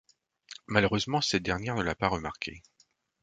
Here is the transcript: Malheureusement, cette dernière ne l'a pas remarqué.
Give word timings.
Malheureusement, 0.65 1.21
cette 1.21 1.43
dernière 1.43 1.75
ne 1.75 1.83
l'a 1.83 1.93
pas 1.93 2.07
remarqué. 2.07 2.63